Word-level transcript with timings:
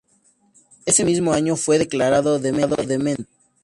Ese 0.87 1.05
mismo 1.05 1.31
año 1.31 1.55
fue 1.55 1.77
declarado 1.77 2.39
demente. 2.39 3.25